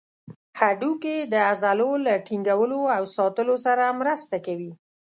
[0.59, 4.71] هډوکي د عضلو له ټینګولو او ساتلو سره مرسته کوي.